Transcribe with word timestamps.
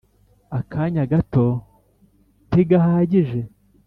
akanya 0.59 1.01
gato 1.11 1.47
ntigahagije 2.49 3.39